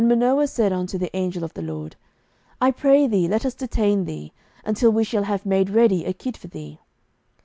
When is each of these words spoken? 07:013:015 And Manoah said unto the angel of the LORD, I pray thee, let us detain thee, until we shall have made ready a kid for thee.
07:013:015 0.01 0.09
And 0.11 0.19
Manoah 0.19 0.47
said 0.47 0.73
unto 0.73 0.97
the 0.97 1.15
angel 1.15 1.43
of 1.43 1.53
the 1.53 1.61
LORD, 1.61 1.95
I 2.59 2.71
pray 2.71 3.05
thee, 3.05 3.27
let 3.27 3.45
us 3.45 3.53
detain 3.53 4.05
thee, 4.05 4.33
until 4.65 4.89
we 4.91 5.03
shall 5.03 5.25
have 5.25 5.45
made 5.45 5.69
ready 5.69 6.05
a 6.05 6.13
kid 6.13 6.35
for 6.37 6.47
thee. 6.47 6.79